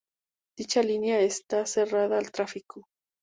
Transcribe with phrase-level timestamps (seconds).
[0.57, 2.85] Dicha línea está cerrada al tráfico.